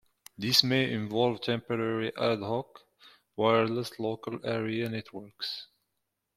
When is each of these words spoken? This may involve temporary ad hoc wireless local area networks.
This 0.35 0.63
may 0.63 0.91
involve 0.91 1.41
temporary 1.41 2.11
ad 2.17 2.39
hoc 2.39 2.79
wireless 3.37 3.99
local 3.99 4.39
area 4.43 4.89
networks. 4.89 5.67